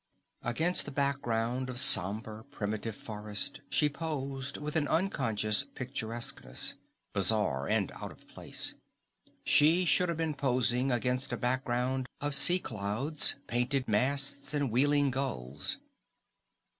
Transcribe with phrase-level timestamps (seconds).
[0.41, 6.73] Against the background of somber, primitive forest she posed with an unconscious picturesqueness,
[7.13, 8.73] bizarre and out of place.
[9.43, 15.11] She should have been posed against a background of sea clouds, painted masts and wheeling
[15.11, 15.77] gulls.